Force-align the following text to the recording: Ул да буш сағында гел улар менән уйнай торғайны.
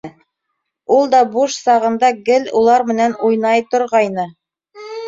Ул 0.95 1.11
да 1.11 1.19
буш 1.35 1.59
сағында 1.67 2.11
гел 2.31 2.51
улар 2.63 2.89
менән 2.91 3.17
уйнай 3.31 3.67
торғайны. 3.77 4.31